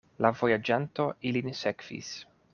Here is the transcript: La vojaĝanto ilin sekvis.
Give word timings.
La 0.25 0.29
vojaĝanto 0.39 1.05
ilin 1.33 1.55
sekvis. 1.61 2.13